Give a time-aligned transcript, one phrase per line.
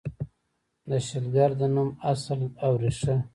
[0.89, 3.15] د شلګر د نوم اصل او ریښه: